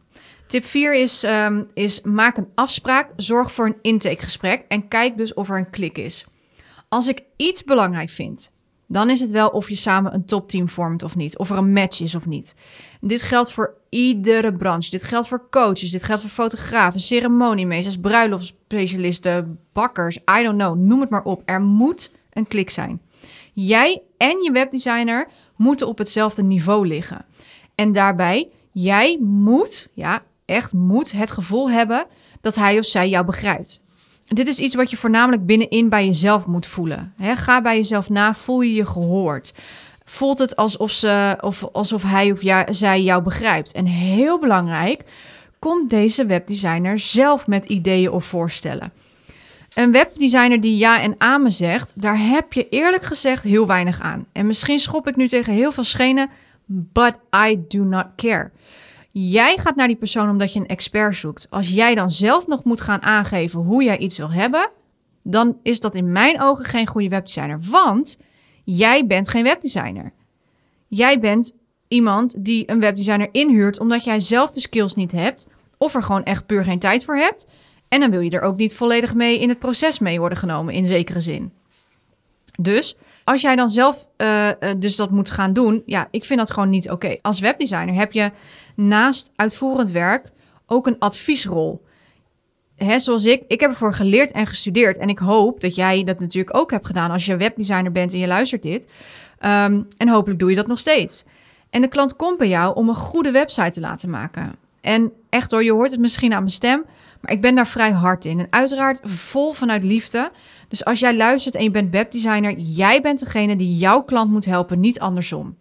Tip 0.48 0.64
4 0.64 0.94
is, 0.94 1.24
um, 1.24 1.70
is 1.74 2.00
maak 2.00 2.36
een 2.36 2.48
afspraak, 2.54 3.10
zorg 3.16 3.52
voor 3.52 3.66
een 3.66 3.78
intakegesprek 3.82 4.64
en 4.68 4.88
kijk 4.88 5.16
dus 5.16 5.34
of 5.34 5.50
er 5.50 5.58
een 5.58 5.70
klik 5.70 5.98
is. 5.98 6.26
Als 6.88 7.08
ik 7.08 7.22
iets 7.36 7.64
belangrijk 7.64 8.10
vind, 8.10 8.56
dan 8.86 9.10
is 9.10 9.20
het 9.20 9.30
wel 9.30 9.48
of 9.48 9.68
je 9.68 9.74
samen 9.74 10.14
een 10.14 10.24
topteam 10.24 10.68
vormt 10.68 11.02
of 11.02 11.16
niet, 11.16 11.38
of 11.38 11.50
er 11.50 11.56
een 11.56 11.72
match 11.72 12.00
is 12.00 12.14
of 12.14 12.26
niet. 12.26 12.54
Dit 13.00 13.22
geldt 13.22 13.52
voor 13.52 13.74
iedere 13.88 14.52
branche. 14.52 14.90
Dit 14.90 15.04
geldt 15.04 15.28
voor 15.28 15.46
coaches, 15.50 15.90
dit 15.90 16.02
geldt 16.02 16.20
voor 16.20 16.30
fotografen, 16.30 17.00
ceremoniemeesters, 17.00 17.98
bruiloftspecialisten, 17.98 19.60
bakkers, 19.72 20.16
I 20.16 20.42
don't 20.42 20.58
know, 20.58 20.76
noem 20.76 21.00
het 21.00 21.10
maar 21.10 21.24
op. 21.24 21.42
Er 21.44 21.60
moet 21.60 22.12
een 22.32 22.46
klik 22.46 22.70
zijn. 22.70 23.00
Jij 23.52 24.02
en 24.16 24.42
je 24.42 24.50
webdesigner 24.52 25.28
moeten 25.56 25.88
op 25.88 25.98
hetzelfde 25.98 26.42
niveau 26.42 26.86
liggen. 26.86 27.24
En 27.74 27.92
daarbij, 27.92 28.48
jij 28.72 29.18
moet, 29.20 29.88
ja, 29.94 30.22
echt 30.48 30.72
moet 30.72 31.12
het 31.12 31.30
gevoel 31.30 31.70
hebben 31.70 32.06
dat 32.40 32.54
hij 32.54 32.78
of 32.78 32.84
zij 32.84 33.08
jou 33.08 33.24
begrijpt. 33.24 33.80
Dit 34.26 34.48
is 34.48 34.58
iets 34.58 34.74
wat 34.74 34.90
je 34.90 34.96
voornamelijk 34.96 35.46
binnenin 35.46 35.88
bij 35.88 36.04
jezelf 36.04 36.46
moet 36.46 36.66
voelen. 36.66 37.14
ga 37.18 37.60
bij 37.60 37.76
jezelf 37.76 38.08
na, 38.08 38.34
voel 38.34 38.60
je 38.60 38.74
je 38.74 38.86
gehoord. 38.86 39.54
Voelt 40.04 40.38
het 40.38 40.56
alsof, 40.56 40.90
ze, 40.90 41.38
of 41.40 41.64
alsof 41.72 42.02
hij 42.02 42.30
of 42.32 42.40
zij 42.68 43.02
jou 43.02 43.22
begrijpt. 43.22 43.72
En 43.72 43.86
heel 43.86 44.38
belangrijk, 44.38 45.04
komt 45.58 45.90
deze 45.90 46.26
webdesigner 46.26 46.98
zelf 46.98 47.46
met 47.46 47.64
ideeën 47.64 48.10
of 48.10 48.24
voorstellen. 48.24 48.92
Een 49.74 49.92
webdesigner 49.92 50.60
die 50.60 50.76
ja 50.76 51.02
en 51.02 51.14
amen 51.18 51.52
zegt, 51.52 51.92
daar 51.94 52.18
heb 52.18 52.52
je 52.52 52.68
eerlijk 52.68 53.02
gezegd 53.02 53.42
heel 53.42 53.66
weinig 53.66 54.00
aan. 54.00 54.26
En 54.32 54.46
misschien 54.46 54.78
schop 54.78 55.08
ik 55.08 55.16
nu 55.16 55.28
tegen 55.28 55.52
heel 55.52 55.72
veel 55.72 55.84
schenen, 55.84 56.30
but 56.66 57.18
I 57.48 57.64
do 57.68 57.82
not 57.82 58.06
care. 58.16 58.50
Jij 59.10 59.56
gaat 59.56 59.76
naar 59.76 59.86
die 59.86 59.96
persoon 59.96 60.30
omdat 60.30 60.52
je 60.52 60.60
een 60.60 60.66
expert 60.66 61.16
zoekt. 61.16 61.46
Als 61.50 61.68
jij 61.68 61.94
dan 61.94 62.10
zelf 62.10 62.46
nog 62.46 62.64
moet 62.64 62.80
gaan 62.80 63.02
aangeven 63.02 63.60
hoe 63.60 63.84
jij 63.84 63.98
iets 63.98 64.18
wil 64.18 64.30
hebben, 64.30 64.70
dan 65.22 65.58
is 65.62 65.80
dat 65.80 65.94
in 65.94 66.12
mijn 66.12 66.42
ogen 66.42 66.64
geen 66.64 66.86
goede 66.86 67.08
webdesigner. 67.08 67.58
Want 67.70 68.18
jij 68.64 69.06
bent 69.06 69.28
geen 69.28 69.44
webdesigner. 69.44 70.12
Jij 70.88 71.20
bent 71.20 71.56
iemand 71.88 72.44
die 72.44 72.70
een 72.70 72.80
webdesigner 72.80 73.28
inhuurt 73.32 73.80
omdat 73.80 74.04
jij 74.04 74.20
zelf 74.20 74.50
de 74.50 74.60
skills 74.60 74.94
niet 74.94 75.12
hebt 75.12 75.48
of 75.76 75.94
er 75.94 76.02
gewoon 76.02 76.24
echt 76.24 76.46
puur 76.46 76.64
geen 76.64 76.78
tijd 76.78 77.04
voor 77.04 77.16
hebt. 77.16 77.48
En 77.88 78.00
dan 78.00 78.10
wil 78.10 78.20
je 78.20 78.30
er 78.30 78.40
ook 78.40 78.56
niet 78.56 78.74
volledig 78.74 79.14
mee 79.14 79.38
in 79.38 79.48
het 79.48 79.58
proces 79.58 79.98
mee 79.98 80.18
worden 80.18 80.38
genomen, 80.38 80.74
in 80.74 80.84
zekere 80.84 81.20
zin. 81.20 81.52
Dus 82.60 82.96
als 83.24 83.40
jij 83.40 83.56
dan 83.56 83.68
zelf 83.68 84.08
uh, 84.16 84.48
dus 84.78 84.96
dat 84.96 85.10
moet 85.10 85.30
gaan 85.30 85.52
doen, 85.52 85.82
ja, 85.86 86.08
ik 86.10 86.24
vind 86.24 86.38
dat 86.38 86.50
gewoon 86.50 86.70
niet 86.70 86.90
oké. 86.90 87.16
Als 87.22 87.40
webdesigner 87.40 87.94
heb 87.94 88.12
je 88.12 88.30
naast 88.78 89.30
uitvoerend 89.36 89.90
werk 89.90 90.30
ook 90.66 90.86
een 90.86 90.98
adviesrol. 90.98 91.84
Hè, 92.76 92.98
zoals 92.98 93.24
ik, 93.24 93.42
ik 93.48 93.60
heb 93.60 93.70
ervoor 93.70 93.94
geleerd 93.94 94.32
en 94.32 94.46
gestudeerd. 94.46 94.98
En 94.98 95.08
ik 95.08 95.18
hoop 95.18 95.60
dat 95.60 95.74
jij 95.74 96.04
dat 96.04 96.20
natuurlijk 96.20 96.56
ook 96.56 96.70
hebt 96.70 96.86
gedaan 96.86 97.10
als 97.10 97.26
je 97.26 97.36
webdesigner 97.36 97.92
bent 97.92 98.12
en 98.12 98.18
je 98.18 98.26
luistert 98.26 98.62
dit. 98.62 98.84
Um, 98.84 99.88
en 99.96 100.08
hopelijk 100.08 100.40
doe 100.40 100.50
je 100.50 100.56
dat 100.56 100.66
nog 100.66 100.78
steeds. 100.78 101.24
En 101.70 101.80
de 101.80 101.88
klant 101.88 102.16
komt 102.16 102.38
bij 102.38 102.48
jou 102.48 102.74
om 102.74 102.88
een 102.88 102.94
goede 102.94 103.30
website 103.30 103.70
te 103.70 103.80
laten 103.80 104.10
maken. 104.10 104.54
En 104.80 105.12
echt 105.28 105.50
hoor, 105.50 105.64
je 105.64 105.72
hoort 105.72 105.90
het 105.90 106.00
misschien 106.00 106.32
aan 106.32 106.38
mijn 106.38 106.50
stem, 106.50 106.84
maar 107.20 107.32
ik 107.32 107.40
ben 107.40 107.54
daar 107.54 107.66
vrij 107.66 107.90
hard 107.90 108.24
in. 108.24 108.38
En 108.38 108.46
uiteraard 108.50 109.00
vol 109.02 109.52
vanuit 109.52 109.84
liefde. 109.84 110.30
Dus 110.68 110.84
als 110.84 110.98
jij 110.98 111.16
luistert 111.16 111.54
en 111.54 111.62
je 111.62 111.70
bent 111.70 111.90
webdesigner, 111.90 112.58
jij 112.58 113.00
bent 113.00 113.18
degene 113.18 113.56
die 113.56 113.76
jouw 113.76 114.02
klant 114.02 114.30
moet 114.30 114.44
helpen, 114.44 114.80
niet 114.80 115.00
andersom. 115.00 115.56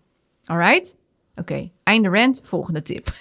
Alright? 0.46 0.97
Oké, 1.40 1.70
einde 1.84 2.10
rant, 2.10 2.42
volgende 2.44 2.82
tip. 2.82 3.14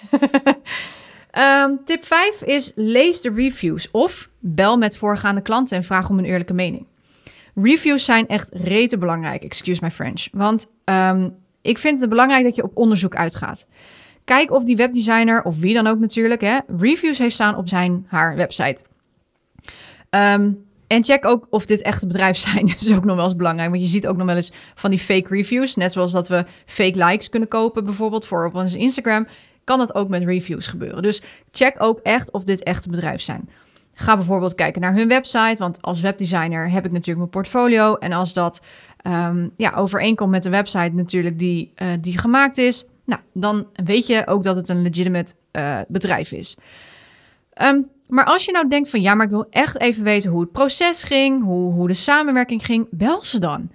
um, 1.37 1.79
tip 1.85 2.05
5 2.05 2.43
is 2.43 2.71
lees 2.75 3.21
de 3.21 3.31
reviews 3.33 3.91
of 3.91 4.29
bel 4.39 4.77
met 4.77 4.97
voorgaande 4.97 5.41
klanten 5.41 5.77
en 5.77 5.83
vraag 5.83 6.09
om 6.09 6.17
een 6.17 6.25
eerlijke 6.25 6.53
mening. 6.53 6.85
Reviews 7.55 8.05
zijn 8.05 8.27
echt 8.27 8.49
rete 8.53 8.97
belangrijk, 8.97 9.43
excuse 9.43 9.83
my 9.83 9.91
French. 9.91 10.27
Want 10.31 10.71
um, 10.85 11.35
ik 11.61 11.77
vind 11.77 11.99
het 11.99 12.09
belangrijk 12.09 12.43
dat 12.43 12.55
je 12.55 12.63
op 12.63 12.77
onderzoek 12.77 13.15
uitgaat. 13.15 13.67
Kijk 14.23 14.51
of 14.51 14.63
die 14.63 14.75
webdesigner, 14.75 15.43
of 15.43 15.59
wie 15.59 15.73
dan 15.73 15.87
ook 15.87 15.99
natuurlijk, 15.99 16.41
hè, 16.41 16.57
reviews 16.77 17.17
heeft 17.17 17.33
staan 17.33 17.55
op 17.55 17.67
zijn, 17.67 18.05
haar 18.07 18.35
website. 18.35 18.83
Um, 20.09 20.66
en 20.87 21.03
check 21.03 21.25
ook 21.25 21.47
of 21.49 21.65
dit 21.65 21.81
echte 21.81 22.07
bedrijven 22.07 22.51
zijn. 22.51 22.67
Dat 22.77 22.81
is 22.81 22.93
ook 22.93 23.05
nog 23.05 23.15
wel 23.15 23.25
eens 23.25 23.35
belangrijk. 23.35 23.69
Want 23.69 23.81
je 23.81 23.87
ziet 23.87 24.07
ook 24.07 24.17
nog 24.17 24.25
wel 24.25 24.35
eens 24.35 24.51
van 24.75 24.89
die 24.89 24.99
fake 24.99 25.27
reviews. 25.29 25.75
Net 25.75 25.91
zoals 25.91 26.11
dat 26.11 26.27
we 26.27 26.45
fake 26.65 27.05
likes 27.05 27.29
kunnen 27.29 27.49
kopen, 27.49 27.85
bijvoorbeeld 27.85 28.25
voor 28.25 28.45
op 28.45 28.55
onze 28.55 28.77
Instagram. 28.77 29.27
Kan 29.63 29.77
dat 29.79 29.95
ook 29.95 30.09
met 30.09 30.23
reviews 30.23 30.67
gebeuren. 30.67 31.01
Dus 31.01 31.21
check 31.51 31.75
ook 31.77 31.99
echt 31.99 32.31
of 32.31 32.43
dit 32.43 32.63
echte 32.63 32.89
bedrijven 32.89 33.23
zijn. 33.23 33.49
Ga 33.93 34.15
bijvoorbeeld 34.15 34.55
kijken 34.55 34.81
naar 34.81 34.93
hun 34.93 35.07
website. 35.07 35.55
Want 35.57 35.81
als 35.81 36.01
webdesigner 36.01 36.71
heb 36.71 36.85
ik 36.85 36.91
natuurlijk 36.91 37.17
mijn 37.17 37.29
portfolio. 37.29 37.95
En 37.95 38.11
als 38.11 38.33
dat 38.33 38.61
um, 39.07 39.51
ja, 39.55 39.73
overeenkomt 39.75 40.31
met 40.31 40.43
de 40.43 40.49
website 40.49 40.91
natuurlijk 40.93 41.39
die, 41.39 41.73
uh, 41.81 41.87
die 42.01 42.17
gemaakt 42.17 42.57
is. 42.57 42.85
Nou, 43.05 43.21
dan 43.33 43.67
weet 43.83 44.07
je 44.07 44.27
ook 44.27 44.43
dat 44.43 44.55
het 44.55 44.69
een 44.69 44.81
legitimate 44.81 45.33
uh, 45.51 45.79
bedrijf 45.87 46.31
is. 46.31 46.57
Um, 47.61 47.89
maar 48.07 48.25
als 48.25 48.45
je 48.45 48.51
nou 48.51 48.67
denkt 48.67 48.89
van 48.89 49.01
ja, 49.01 49.15
maar 49.15 49.25
ik 49.25 49.31
wil 49.31 49.47
echt 49.49 49.79
even 49.79 50.03
weten 50.03 50.31
hoe 50.31 50.41
het 50.41 50.51
proces 50.51 51.03
ging, 51.03 51.43
hoe, 51.43 51.73
hoe 51.73 51.87
de 51.87 51.93
samenwerking 51.93 52.65
ging, 52.65 52.87
bel 52.91 53.23
ze 53.23 53.39
dan. 53.39 53.69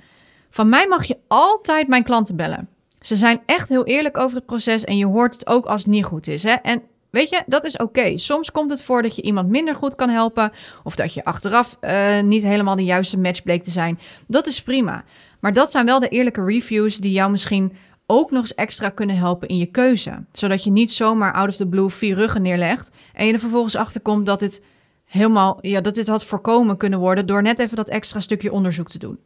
Van 0.50 0.68
mij 0.68 0.86
mag 0.86 1.04
je 1.04 1.18
altijd 1.28 1.88
mijn 1.88 2.04
klanten 2.04 2.36
bellen. 2.36 2.68
Ze 3.00 3.16
zijn 3.16 3.40
echt 3.46 3.68
heel 3.68 3.84
eerlijk 3.84 4.18
over 4.18 4.36
het 4.36 4.46
proces 4.46 4.84
en 4.84 4.96
je 4.96 5.06
hoort 5.06 5.34
het 5.34 5.46
ook 5.46 5.66
als 5.66 5.80
het 5.80 5.90
niet 5.90 6.04
goed 6.04 6.26
is. 6.26 6.42
Hè? 6.42 6.52
En 6.52 6.82
weet 7.10 7.28
je, 7.28 7.42
dat 7.46 7.64
is 7.64 7.76
oké. 7.76 8.16
Soms 8.16 8.50
komt 8.50 8.70
het 8.70 8.82
voor 8.82 9.02
dat 9.02 9.16
je 9.16 9.22
iemand 9.22 9.48
minder 9.48 9.74
goed 9.74 9.94
kan 9.94 10.08
helpen 10.08 10.52
of 10.84 10.96
dat 10.96 11.14
je 11.14 11.24
achteraf 11.24 11.78
uh, 11.80 12.20
niet 12.20 12.42
helemaal 12.42 12.76
de 12.76 12.84
juiste 12.84 13.18
match 13.18 13.42
bleek 13.42 13.62
te 13.64 13.70
zijn. 13.70 13.98
Dat 14.26 14.46
is 14.46 14.62
prima. 14.62 15.04
Maar 15.40 15.52
dat 15.52 15.70
zijn 15.70 15.86
wel 15.86 16.00
de 16.00 16.08
eerlijke 16.08 16.44
reviews 16.44 16.96
die 16.96 17.12
jou 17.12 17.30
misschien 17.30 17.72
ook 18.06 18.30
nog 18.30 18.40
eens 18.40 18.54
extra 18.54 18.88
kunnen 18.88 19.16
helpen 19.16 19.48
in 19.48 19.58
je 19.58 19.66
keuze. 19.66 20.24
Zodat 20.32 20.64
je 20.64 20.70
niet 20.70 20.92
zomaar 20.92 21.32
out 21.32 21.48
of 21.48 21.56
the 21.56 21.66
blue 21.66 21.88
vier 21.88 22.14
ruggen 22.14 22.42
neerlegt 22.42 22.90
en 23.12 23.26
je 23.26 23.32
er 23.32 23.38
vervolgens 23.38 23.76
achter 23.76 24.00
komt 24.00 24.26
dat 24.26 24.40
dit 24.40 24.62
helemaal, 25.04 25.58
ja, 25.60 25.80
dat 25.80 25.94
dit 25.94 26.08
had 26.08 26.24
voorkomen 26.24 26.76
kunnen 26.76 26.98
worden 26.98 27.26
door 27.26 27.42
net 27.42 27.58
even 27.58 27.76
dat 27.76 27.88
extra 27.88 28.20
stukje 28.20 28.52
onderzoek 28.52 28.88
te 28.88 28.98
doen. 28.98 29.18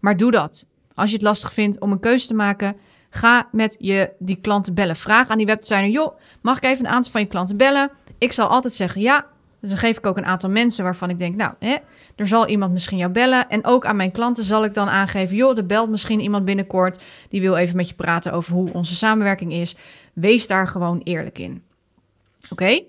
Maar 0.00 0.16
doe 0.16 0.30
dat. 0.30 0.66
Als 0.94 1.10
je 1.10 1.16
het 1.16 1.24
lastig 1.24 1.52
vindt 1.52 1.80
om 1.80 1.92
een 1.92 2.00
keuze 2.00 2.26
te 2.26 2.34
maken, 2.34 2.76
ga 3.10 3.48
met 3.52 3.76
je 3.78 4.10
die 4.18 4.40
klanten 4.40 4.74
bellen. 4.74 4.96
Vraag 4.96 5.28
aan 5.28 5.38
die 5.38 5.46
webdesigner, 5.46 5.90
joh, 5.90 6.18
mag 6.40 6.56
ik 6.56 6.64
even 6.64 6.86
een 6.86 6.92
aantal 6.92 7.10
van 7.10 7.20
je 7.20 7.26
klanten 7.26 7.56
bellen? 7.56 7.90
Ik 8.18 8.32
zal 8.32 8.46
altijd 8.46 8.72
zeggen 8.72 9.00
ja, 9.00 9.26
dus 9.60 9.70
dan 9.70 9.78
geef 9.78 9.98
ik 9.98 10.06
ook 10.06 10.16
een 10.16 10.26
aantal 10.26 10.50
mensen 10.50 10.84
waarvan 10.84 11.10
ik 11.10 11.18
denk, 11.18 11.36
nou, 11.36 11.52
hè, 11.58 11.76
er 12.16 12.26
zal 12.26 12.48
iemand 12.48 12.72
misschien 12.72 12.98
jou 12.98 13.12
bellen. 13.12 13.48
En 13.48 13.64
ook 13.64 13.86
aan 13.86 13.96
mijn 13.96 14.12
klanten 14.12 14.44
zal 14.44 14.64
ik 14.64 14.74
dan 14.74 14.88
aangeven, 14.88 15.36
joh, 15.36 15.56
er 15.56 15.66
belt 15.66 15.90
misschien 15.90 16.20
iemand 16.20 16.44
binnenkort. 16.44 17.04
Die 17.28 17.40
wil 17.40 17.56
even 17.56 17.76
met 17.76 17.88
je 17.88 17.94
praten 17.94 18.32
over 18.32 18.52
hoe 18.52 18.72
onze 18.72 18.94
samenwerking 18.94 19.52
is. 19.52 19.76
Wees 20.12 20.46
daar 20.46 20.66
gewoon 20.66 21.00
eerlijk 21.04 21.38
in. 21.38 21.62
Oké? 22.50 22.82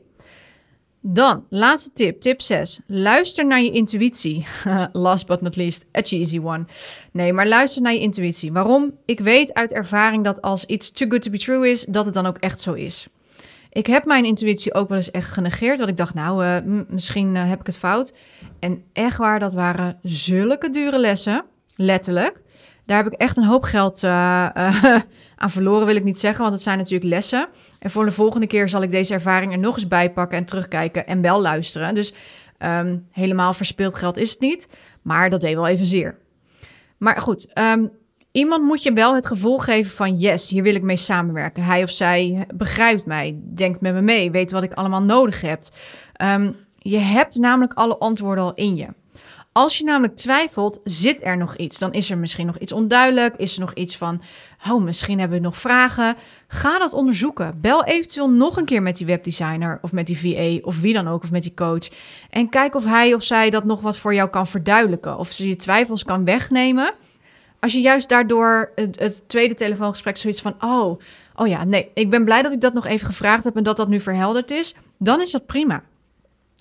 Dan, 1.01 1.45
laatste 1.49 1.93
tip, 1.93 2.19
tip 2.19 2.41
6. 2.41 2.79
Luister 2.87 3.45
naar 3.45 3.61
je 3.61 3.71
intuïtie. 3.71 4.47
Last 4.91 5.27
but 5.27 5.41
not 5.41 5.55
least, 5.55 5.85
a 5.97 6.01
cheesy 6.01 6.39
one. 6.39 6.65
Nee, 7.11 7.33
maar 7.33 7.47
luister 7.47 7.81
naar 7.81 7.93
je 7.93 7.99
intuïtie. 7.99 8.51
Waarom? 8.51 8.97
Ik 9.05 9.19
weet 9.19 9.53
uit 9.53 9.73
ervaring 9.73 10.23
dat 10.23 10.41
als 10.41 10.65
iets 10.65 10.91
too 10.91 11.09
good 11.09 11.21
to 11.21 11.31
be 11.31 11.37
true 11.37 11.69
is, 11.69 11.85
dat 11.89 12.05
het 12.05 12.13
dan 12.13 12.25
ook 12.25 12.37
echt 12.37 12.59
zo 12.59 12.73
is. 12.73 13.07
Ik 13.69 13.85
heb 13.85 14.05
mijn 14.05 14.25
intuïtie 14.25 14.73
ook 14.73 14.87
wel 14.87 14.97
eens 14.97 15.11
echt 15.11 15.31
genegeerd. 15.31 15.77
Want 15.77 15.89
ik 15.89 15.97
dacht, 15.97 16.13
nou, 16.13 16.45
uh, 16.45 16.83
misschien 16.87 17.35
uh, 17.35 17.49
heb 17.49 17.59
ik 17.59 17.65
het 17.65 17.77
fout. 17.77 18.13
En 18.59 18.83
echt 18.93 19.17
waar, 19.17 19.39
dat 19.39 19.53
waren 19.53 19.99
zulke 20.03 20.69
dure 20.69 20.99
lessen. 20.99 21.45
Letterlijk. 21.75 22.41
Daar 22.87 23.03
heb 23.03 23.13
ik 23.13 23.19
echt 23.19 23.37
een 23.37 23.43
hoop 23.43 23.63
geld 23.63 24.03
uh, 24.03 24.11
aan 25.35 25.49
verloren, 25.49 25.85
wil 25.85 25.95
ik 25.95 26.03
niet 26.03 26.19
zeggen. 26.19 26.41
Want 26.41 26.53
het 26.53 26.63
zijn 26.63 26.77
natuurlijk 26.77 27.09
lessen. 27.09 27.47
En 27.79 27.89
voor 27.89 28.05
de 28.05 28.11
volgende 28.11 28.47
keer 28.47 28.69
zal 28.69 28.81
ik 28.81 28.91
deze 28.91 29.13
ervaring 29.13 29.51
er 29.51 29.59
nog 29.59 29.75
eens 29.75 29.87
bij 29.87 30.11
pakken 30.11 30.37
en 30.37 30.45
terugkijken 30.45 31.07
en 31.07 31.21
wel 31.21 31.41
luisteren. 31.41 31.95
Dus 31.95 32.13
um, 32.59 33.07
helemaal 33.11 33.53
verspild 33.53 33.95
geld 33.95 34.17
is 34.17 34.31
het 34.31 34.39
niet. 34.39 34.67
Maar 35.01 35.29
dat 35.29 35.41
deed 35.41 35.55
wel 35.55 35.67
even 35.67 35.85
zeer. 35.85 36.17
Maar 36.97 37.21
goed, 37.21 37.51
um, 37.59 37.91
Iemand 38.31 38.63
moet 38.63 38.83
je 38.83 38.93
wel 38.93 39.15
het 39.15 39.27
gevoel 39.27 39.57
geven 39.57 39.91
van 39.91 40.17
yes, 40.17 40.49
hier 40.49 40.63
wil 40.63 40.75
ik 40.75 40.81
mee 40.81 40.97
samenwerken. 40.97 41.63
Hij 41.63 41.83
of 41.83 41.89
zij 41.89 42.47
begrijpt 42.53 43.05
mij, 43.05 43.39
denkt 43.53 43.81
met 43.81 43.93
me 43.93 44.01
mee, 44.01 44.31
weet 44.31 44.51
wat 44.51 44.63
ik 44.63 44.73
allemaal 44.73 45.01
nodig 45.01 45.41
heb. 45.41 45.61
Um, 46.21 46.55
je 46.77 46.97
hebt 46.97 47.37
namelijk 47.37 47.73
alle 47.73 47.97
antwoorden 47.97 48.43
al 48.43 48.53
in 48.53 48.75
je. 48.75 48.87
Als 49.57 49.77
je 49.77 49.83
namelijk 49.83 50.15
twijfelt, 50.15 50.79
zit 50.83 51.23
er 51.23 51.37
nog 51.37 51.55
iets. 51.55 51.79
Dan 51.79 51.93
is 51.93 52.09
er 52.09 52.17
misschien 52.17 52.45
nog 52.45 52.57
iets 52.57 52.71
onduidelijk. 52.71 53.35
Is 53.35 53.53
er 53.53 53.59
nog 53.59 53.73
iets 53.73 53.97
van, 53.97 54.21
oh, 54.69 54.83
misschien 54.83 55.19
hebben 55.19 55.37
we 55.37 55.43
nog 55.43 55.57
vragen. 55.57 56.15
Ga 56.47 56.79
dat 56.79 56.93
onderzoeken. 56.93 57.61
Bel 57.61 57.83
eventueel 57.83 58.29
nog 58.29 58.57
een 58.57 58.65
keer 58.65 58.81
met 58.81 58.97
die 58.97 59.05
webdesigner 59.05 59.79
of 59.81 59.91
met 59.91 60.07
die 60.07 60.19
VA 60.19 60.67
of 60.67 60.79
wie 60.79 60.93
dan 60.93 61.07
ook, 61.07 61.23
of 61.23 61.31
met 61.31 61.43
die 61.43 61.53
coach. 61.53 61.87
En 62.29 62.49
kijk 62.49 62.75
of 62.75 62.85
hij 62.85 63.13
of 63.13 63.23
zij 63.23 63.49
dat 63.49 63.63
nog 63.63 63.81
wat 63.81 63.97
voor 63.97 64.13
jou 64.13 64.29
kan 64.29 64.47
verduidelijken. 64.47 65.17
Of 65.17 65.31
ze 65.31 65.47
je 65.47 65.55
twijfels 65.55 66.03
kan 66.03 66.25
wegnemen 66.25 66.93
als 67.59 67.73
je 67.73 67.81
juist 67.81 68.09
daardoor 68.09 68.71
het, 68.75 69.23
tweede 69.27 69.53
telefoongesprek 69.53 70.17
zoiets 70.17 70.41
van: 70.41 70.55
oh, 70.59 70.99
oh 71.35 71.47
ja, 71.47 71.63
nee, 71.63 71.91
ik 71.93 72.09
ben 72.09 72.25
blij 72.25 72.41
dat 72.41 72.51
ik 72.51 72.61
dat 72.61 72.73
nog 72.73 72.85
even 72.85 73.07
gevraagd 73.07 73.43
heb 73.43 73.55
en 73.55 73.63
dat 73.63 73.77
dat 73.77 73.87
nu 73.87 73.99
verhelderd 73.99 74.51
is, 74.51 74.75
dan 74.97 75.21
is 75.21 75.31
dat 75.31 75.45
prima. 75.45 75.83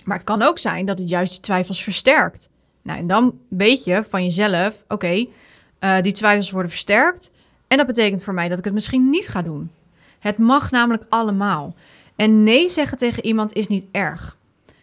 Maar 0.05 0.17
het 0.17 0.27
kan 0.27 0.43
ook 0.43 0.59
zijn 0.59 0.87
dat 0.87 0.99
het 0.99 1.09
juist 1.09 1.33
die 1.33 1.41
twijfels 1.41 1.83
versterkt. 1.83 2.55
Nou, 2.87 2.99
en 2.99 3.07
dan 3.07 3.39
weet 3.49 3.85
je 3.85 4.05
van 4.05 4.23
jezelf: 4.23 4.85
oké, 4.89 5.27
uh, 5.81 6.01
die 6.01 6.13
twijfels 6.13 6.51
worden 6.51 6.71
versterkt. 6.71 7.33
En 7.67 7.77
dat 7.77 7.87
betekent 7.87 8.23
voor 8.23 8.35
mij 8.35 8.49
dat 8.49 8.59
ik 8.59 8.65
het 8.65 8.73
misschien 8.73 9.11
niet 9.11 9.29
ga 9.29 9.43
doen. 9.43 9.71
Het 10.19 10.39
mag 10.39 10.71
namelijk 10.71 11.05
allemaal. 11.09 11.75
En 12.17 12.43
nee 12.43 12.69
zeggen 12.69 12.99
tegen 12.99 13.25
iemand 13.25 13.53
is 13.53 13.69
niet 13.69 13.85
erg. 13.91 14.37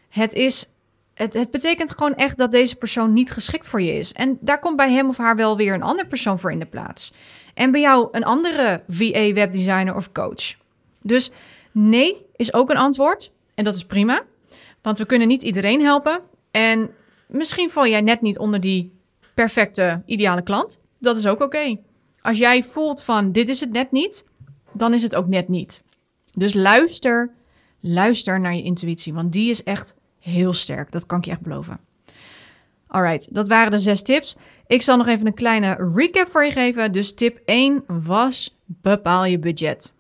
Het 0.10 0.33
is 0.33 0.67
het, 1.13 1.33
het, 1.33 1.51
betekent 1.51 1.91
gewoon 1.91 2.15
echt 2.15 2.38
dat 2.38 2.51
deze 2.51 2.75
persoon 2.75 3.13
niet 3.13 3.31
geschikt 3.31 3.67
voor 3.67 3.81
je 3.81 3.93
is. 3.93 4.13
En 4.13 4.38
daar 4.41 4.60
komt 4.60 4.75
bij 4.75 4.91
hem 4.91 5.07
of 5.07 5.17
haar 5.17 5.36
wel 5.36 5.57
weer 5.57 5.74
een 5.74 5.83
andere 5.83 6.07
persoon 6.07 6.39
voor 6.39 6.51
in 6.51 6.60
de 6.60 6.65
plaats. 6.65 7.13
En 7.53 7.72
bij 7.72 7.81
jou 7.81 8.07
een 8.12 8.24
andere 8.24 8.83
VA, 8.88 9.33
webdesigner 9.33 9.95
of 9.95 10.12
coach. 10.12 10.55
Dus 11.01 11.31
nee 11.72 12.25
is 12.36 12.53
ook 12.53 12.69
een 12.69 12.77
antwoord. 12.77 13.31
En 13.55 13.63
dat 13.63 13.75
is 13.75 13.86
prima. 13.86 14.24
Want 14.81 14.98
we 14.98 15.05
kunnen 15.05 15.27
niet 15.27 15.41
iedereen 15.41 15.81
helpen. 15.81 16.19
En 16.51 16.91
misschien 17.34 17.70
val 17.70 17.88
jij 17.88 18.02
net 18.02 18.22
niet 18.22 18.38
onder 18.38 18.60
die 18.60 18.92
perfecte, 19.34 20.02
ideale 20.06 20.44
klant. 20.44 20.82
Dat 21.00 21.18
is 21.18 21.28
ook 21.28 21.42
oké. 21.42 21.78
Als 22.22 22.38
jij 22.38 22.63
voelt 22.63 23.04
van 23.04 23.32
dit 23.32 23.50
is 23.50 23.60
het 23.60 23.72
net 23.72 23.92
niet, 23.92 24.28
dan 24.74 24.94
is 24.94 25.02
het 25.02 25.16
ook 25.16 25.28
net 25.28 25.48
niet. 25.48 25.84
Dus 26.34 26.54
luister, 26.54 27.34
luister 27.80 28.40
naar 28.40 28.56
je 28.56 28.63
intuïtie. 28.63 29.13
Want 29.13 29.34
die 29.34 29.50
is 29.50 29.63
echt 29.63 29.96
heel 30.20 30.54
sterk. 30.54 30.92
Dat 30.92 31.06
kan 31.06 31.18
ik 31.18 31.25
je 31.25 31.32
echt 31.32 31.42
beloven. 31.42 31.80
Alright, 32.88 33.34
dat 33.34 33.48
waren 33.48 33.72
de 33.72 33.78
zes 33.78 34.02
tips. 34.02 34.36
Ik 34.68 34.82
zal 34.82 34.98
nog 34.98 35.08
even 35.08 35.28
een 35.28 35.34
kleine 35.34 35.92
recap 35.94 36.28
voor 36.28 36.44
je 36.46 36.52
geven. 36.52 36.92
Dus 36.92 37.13
tip 37.13 37.40
1 37.46 37.84
was 37.88 38.58
bepaal 38.66 39.25
je 39.25 39.40
budget. 39.40 39.94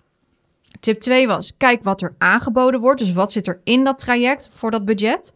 Tip 0.79 0.99
2 0.99 1.27
was 1.27 1.57
kijk 1.57 1.83
wat 1.83 2.01
er 2.01 2.15
aangeboden 2.17 2.79
wordt. 2.79 2.99
Dus 2.99 3.13
wat 3.13 3.31
zit 3.31 3.47
er 3.47 3.61
in 3.63 3.83
dat 3.83 3.97
traject 3.97 4.49
voor 4.53 4.71
dat 4.71 4.85
budget. 4.85 5.33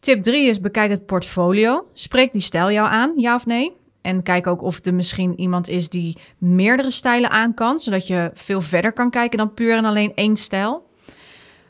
Tip 0.00 0.22
3 0.22 0.48
is 0.48 0.60
bekijk 0.60 0.90
het 0.90 1.06
portfolio. 1.06 1.86
Spreek 1.92 2.32
die 2.32 2.42
stijl 2.42 2.70
jou 2.70 2.88
aan, 2.88 3.12
ja 3.16 3.34
of 3.34 3.46
nee? 3.46 3.72
En 4.00 4.22
kijk 4.22 4.46
ook 4.46 4.62
of 4.62 4.84
er 4.84 4.94
misschien 4.94 5.40
iemand 5.40 5.68
is 5.68 5.88
die 5.88 6.18
meerdere 6.38 6.90
stijlen 6.90 7.30
aan 7.30 7.54
kan, 7.54 7.78
zodat 7.78 8.06
je 8.06 8.30
veel 8.34 8.60
verder 8.60 8.92
kan 8.92 9.10
kijken 9.10 9.38
dan 9.38 9.54
puur 9.54 9.76
en 9.76 9.84
alleen 9.84 10.12
één 10.14 10.36
stijl. 10.36 10.88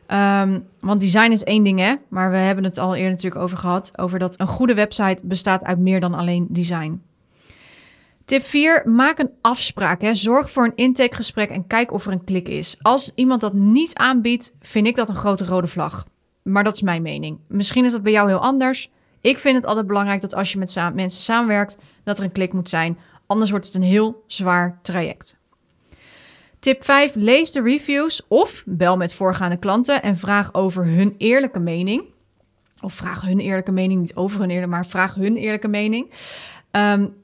Um, 0.09 0.67
want 0.81 1.01
design 1.01 1.31
is 1.31 1.45
één 1.45 1.65
ding, 1.65 1.79
hè? 1.79 1.95
Maar 2.09 2.31
we 2.31 2.37
hebben 2.37 2.65
het 2.65 2.79
al 2.79 2.95
eerder 2.95 3.11
natuurlijk 3.11 3.43
over 3.43 3.59
gehad. 3.59 3.93
Over 3.97 4.19
dat 4.19 4.41
een 4.41 4.47
goede 4.47 4.75
website 4.75 5.21
bestaat 5.23 5.63
uit 5.63 5.79
meer 5.79 6.01
dan 6.01 6.15
alleen 6.15 6.47
design. 6.49 7.03
Tip 8.25 8.43
4. 8.43 8.83
Maak 8.89 9.19
een 9.19 9.31
afspraak. 9.41 10.01
Hè. 10.01 10.15
Zorg 10.15 10.51
voor 10.51 10.65
een 10.65 10.77
intakegesprek 10.77 11.51
en 11.51 11.67
kijk 11.67 11.93
of 11.93 12.07
er 12.07 12.13
een 12.13 12.25
klik 12.25 12.49
is. 12.49 12.77
Als 12.81 13.13
iemand 13.15 13.41
dat 13.41 13.53
niet 13.53 13.95
aanbiedt, 13.95 14.57
vind 14.61 14.87
ik 14.87 14.97
dat 14.97 15.09
een 15.09 15.15
grote 15.15 15.45
rode 15.45 15.67
vlag. 15.67 16.07
Maar 16.43 16.65
dat 16.65 16.75
is 16.75 16.83
mijn 16.83 17.03
mening. 17.03 17.39
Misschien 17.47 17.85
is 17.85 17.93
dat 17.93 18.03
bij 18.03 18.13
jou 18.13 18.29
heel 18.29 18.39
anders. 18.39 18.91
Ik 19.21 19.39
vind 19.39 19.57
het 19.57 19.65
altijd 19.65 19.87
belangrijk 19.87 20.21
dat 20.21 20.35
als 20.35 20.53
je 20.53 20.59
met 20.59 20.95
mensen 20.95 21.23
samenwerkt, 21.23 21.77
dat 22.05 22.19
er 22.19 22.25
een 22.25 22.33
klik 22.33 22.53
moet 22.53 22.69
zijn. 22.69 22.99
Anders 23.27 23.51
wordt 23.51 23.67
het 23.67 23.75
een 23.75 23.83
heel 23.83 24.25
zwaar 24.27 24.79
traject. 24.83 25.39
Tip 26.59 26.85
5. 26.85 27.15
Lees 27.15 27.53
de 27.53 27.63
reviews 27.63 28.27
of 28.29 28.63
bel 28.67 28.97
met 28.97 29.15
voorgaande 29.15 29.57
klanten 29.57 30.03
en 30.03 30.17
vraag 30.17 30.55
over 30.55 30.85
hun 30.85 31.15
eerlijke 31.19 31.59
mening. 31.59 32.05
Of 32.81 32.93
vraag 32.93 33.23
hun 33.23 33.41
eerlijke 33.41 33.73
mening, 33.73 34.01
niet 34.01 34.17
over 34.17 34.41
hun 34.41 34.51
eerlijke, 34.51 34.71
maar 34.71 34.87
vraag 34.87 35.15
hun 35.15 35.37
eerlijke 35.37 35.69
mening. 35.69 36.11
Um, 36.71 37.15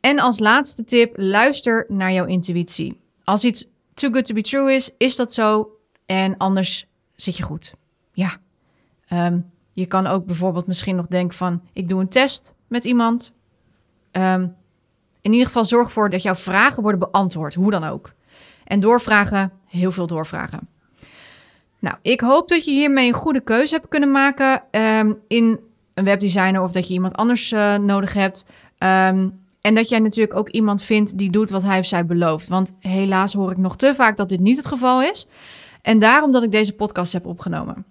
en 0.00 0.18
als 0.18 0.38
laatste 0.38 0.84
tip, 0.84 1.12
luister 1.16 1.84
naar 1.88 2.12
jouw 2.12 2.24
intuïtie. 2.24 3.00
Als 3.24 3.44
iets 3.44 3.66
too 3.94 4.10
good 4.10 4.24
to 4.24 4.34
be 4.34 4.40
true 4.40 4.74
is, 4.74 4.90
is 4.98 5.16
dat 5.16 5.32
zo. 5.32 5.70
En 6.06 6.36
anders 6.36 6.86
zit 7.16 7.36
je 7.36 7.42
goed. 7.42 7.74
Ja. 8.12 8.36
Um, 9.12 9.50
je 9.72 9.86
kan 9.86 10.06
ook 10.06 10.26
bijvoorbeeld 10.26 10.66
misschien 10.66 10.96
nog 10.96 11.06
denken 11.06 11.36
van, 11.36 11.62
ik 11.72 11.88
doe 11.88 12.00
een 12.00 12.08
test 12.08 12.54
met 12.66 12.84
iemand. 12.84 13.32
ehm, 14.10 14.46
in 15.20 15.32
ieder 15.32 15.46
geval 15.46 15.64
zorg 15.64 15.86
ervoor 15.86 16.10
dat 16.10 16.22
jouw 16.22 16.34
vragen 16.34 16.82
worden 16.82 17.00
beantwoord, 17.00 17.54
hoe 17.54 17.70
dan 17.70 17.84
ook. 17.84 18.12
En 18.64 18.80
doorvragen, 18.80 19.52
heel 19.66 19.92
veel 19.92 20.06
doorvragen. 20.06 20.68
Nou, 21.78 21.96
ik 22.02 22.20
hoop 22.20 22.48
dat 22.48 22.64
je 22.64 22.70
hiermee 22.70 23.08
een 23.08 23.14
goede 23.14 23.40
keuze 23.40 23.74
hebt 23.74 23.88
kunnen 23.88 24.10
maken 24.10 24.62
ehm, 24.70 25.12
in 25.28 25.60
een 25.94 26.04
webdesigner 26.04 26.62
of 26.62 26.72
dat 26.72 26.88
je 26.88 26.94
iemand 26.94 27.14
anders 27.14 27.52
uh, 27.52 27.76
nodig 27.76 28.12
hebt. 28.12 28.46
En 29.60 29.74
dat 29.74 29.88
jij 29.88 29.98
natuurlijk 29.98 30.38
ook 30.38 30.48
iemand 30.48 30.82
vindt 30.82 31.18
die 31.18 31.30
doet 31.30 31.50
wat 31.50 31.62
hij 31.62 31.78
of 31.78 31.86
zij 31.86 32.06
belooft. 32.06 32.48
Want 32.48 32.76
helaas 32.80 33.32
hoor 33.32 33.50
ik 33.50 33.56
nog 33.56 33.76
te 33.76 33.94
vaak 33.94 34.16
dat 34.16 34.28
dit 34.28 34.40
niet 34.40 34.56
het 34.56 34.66
geval 34.66 35.02
is. 35.02 35.28
En 35.82 35.98
daarom 35.98 36.32
dat 36.32 36.42
ik 36.42 36.50
deze 36.50 36.74
podcast 36.74 37.12
heb 37.12 37.26
opgenomen. 37.26 37.84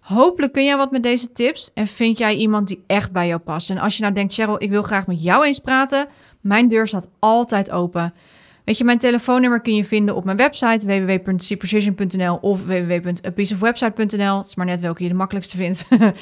Hopelijk 0.00 0.52
kun 0.52 0.64
jij 0.64 0.76
wat 0.76 0.90
met 0.90 1.02
deze 1.02 1.32
tips 1.32 1.70
en 1.74 1.86
vind 1.86 2.18
jij 2.18 2.34
iemand 2.34 2.68
die 2.68 2.84
echt 2.86 3.12
bij 3.12 3.26
jou 3.26 3.40
past. 3.40 3.70
En 3.70 3.78
als 3.78 3.96
je 3.96 4.02
nou 4.02 4.14
denkt, 4.14 4.32
Cheryl, 4.32 4.62
ik 4.62 4.70
wil 4.70 4.82
graag 4.82 5.06
met 5.06 5.22
jou 5.22 5.46
eens 5.46 5.58
praten, 5.58 6.08
mijn 6.40 6.68
deur 6.68 6.86
staat 6.86 7.08
altijd 7.18 7.70
open. 7.70 8.14
Weet 8.64 8.78
je, 8.78 8.84
mijn 8.84 8.98
telefoonnummer 8.98 9.60
kun 9.60 9.74
je 9.74 9.84
vinden 9.84 10.14
op 10.14 10.24
mijn 10.24 10.36
website 10.36 10.86
www.cprecision.nl 10.86 12.36
of 12.36 12.66
www.apieceofwebsite.nl. 12.66 14.38
Het 14.38 14.46
is 14.46 14.54
maar 14.54 14.66
net 14.66 14.80
welke 14.80 15.02
je 15.02 15.08
de 15.08 15.14
makkelijkste 15.14 15.56
vindt. 15.56 15.84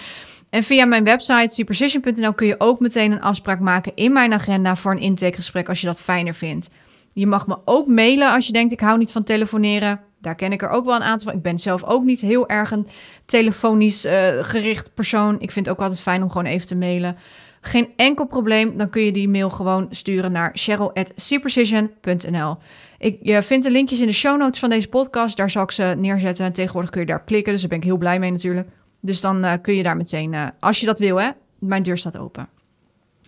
En 0.52 0.62
via 0.62 0.84
mijn 0.84 1.04
website 1.04 1.62
cprecision.nl 1.62 2.32
kun 2.32 2.46
je 2.46 2.54
ook 2.58 2.80
meteen 2.80 3.12
een 3.12 3.20
afspraak 3.20 3.60
maken 3.60 3.92
in 3.94 4.12
mijn 4.12 4.32
agenda 4.32 4.76
voor 4.76 4.92
een 4.92 4.98
intakegesprek 4.98 5.68
als 5.68 5.80
je 5.80 5.86
dat 5.86 6.00
fijner 6.00 6.34
vindt. 6.34 6.68
Je 7.12 7.26
mag 7.26 7.46
me 7.46 7.58
ook 7.64 7.86
mailen 7.86 8.32
als 8.32 8.46
je 8.46 8.52
denkt 8.52 8.72
ik 8.72 8.80
hou 8.80 8.98
niet 8.98 9.12
van 9.12 9.22
telefoneren. 9.22 10.00
Daar 10.22 10.34
ken 10.34 10.52
ik 10.52 10.62
er 10.62 10.68
ook 10.68 10.84
wel 10.84 10.94
een 10.94 11.02
aantal 11.02 11.26
van. 11.26 11.36
Ik 11.36 11.42
ben 11.42 11.58
zelf 11.58 11.84
ook 11.84 12.04
niet 12.04 12.20
heel 12.20 12.48
erg 12.48 12.70
een 12.70 12.86
telefonisch 13.26 14.04
uh, 14.04 14.28
gericht 14.40 14.94
persoon. 14.94 15.40
Ik 15.40 15.50
vind 15.50 15.66
het 15.66 15.74
ook 15.74 15.80
altijd 15.80 16.00
fijn 16.00 16.22
om 16.22 16.30
gewoon 16.30 16.46
even 16.46 16.66
te 16.66 16.76
mailen. 16.76 17.16
Geen 17.60 17.88
enkel 17.96 18.26
probleem, 18.26 18.76
dan 18.76 18.90
kun 18.90 19.02
je 19.02 19.12
die 19.12 19.28
mail 19.28 19.50
gewoon 19.50 19.86
sturen 19.90 20.32
naar 20.32 20.50
cheryl.cprecision.nl. 20.54 22.56
Ik, 22.98 23.18
je 23.22 23.42
vindt 23.42 23.64
de 23.64 23.70
linkjes 23.70 24.00
in 24.00 24.06
de 24.06 24.12
show 24.12 24.38
notes 24.38 24.60
van 24.60 24.70
deze 24.70 24.88
podcast. 24.88 25.36
Daar 25.36 25.50
zal 25.50 25.62
ik 25.62 25.70
ze 25.70 25.94
neerzetten. 25.98 26.44
En 26.44 26.52
tegenwoordig 26.52 26.90
kun 26.90 27.00
je 27.00 27.06
daar 27.06 27.24
klikken, 27.24 27.52
dus 27.52 27.60
daar 27.60 27.70
ben 27.70 27.78
ik 27.78 27.84
heel 27.84 27.96
blij 27.96 28.18
mee 28.18 28.30
natuurlijk. 28.30 28.68
Dus 29.00 29.20
dan 29.20 29.44
uh, 29.44 29.52
kun 29.62 29.74
je 29.74 29.82
daar 29.82 29.96
meteen, 29.96 30.32
uh, 30.32 30.46
als 30.60 30.80
je 30.80 30.86
dat 30.86 30.98
wil, 30.98 31.20
hè, 31.20 31.30
mijn 31.58 31.82
deur 31.82 31.98
staat 31.98 32.18
open. 32.18 32.48